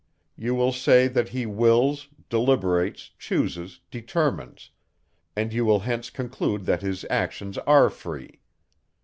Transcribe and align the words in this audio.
You 0.35 0.55
will 0.55 0.71
say, 0.71 1.07
that 1.07 1.29
he 1.29 1.45
wills, 1.45 2.07
deliberates, 2.27 3.11
chooses, 3.19 3.81
determines; 3.91 4.71
and 5.35 5.53
you 5.53 5.63
will 5.63 5.81
hence 5.81 6.09
conclude, 6.09 6.65
that 6.65 6.81
his 6.81 7.05
actions 7.11 7.59
are 7.67 7.87
free. 7.87 8.41